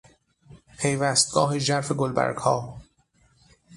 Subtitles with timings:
[0.79, 2.77] پیوستگاه ژرف گلبرگها